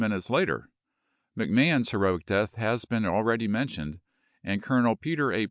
minutes 0.01 0.31
later; 0.31 0.67
MacMahon's 1.37 1.91
heroic 1.91 2.25
death 2.25 2.55
has 2.55 2.85
been 2.85 3.03
akeady 3.03 3.47
mentioned, 3.47 3.99
and 4.43 4.63
Colonel 4.63 4.95
Peter 4.95 5.31
A. 5.31 5.39